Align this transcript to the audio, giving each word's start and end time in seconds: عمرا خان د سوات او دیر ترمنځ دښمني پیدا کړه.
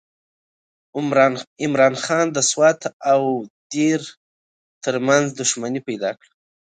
عمرا 1.63 1.87
خان 2.03 2.25
د 2.31 2.37
سوات 2.51 2.79
او 3.11 3.21
دیر 3.73 4.01
ترمنځ 4.83 5.25
دښمني 5.39 5.81
پیدا 5.87 6.11
کړه. 6.19 6.31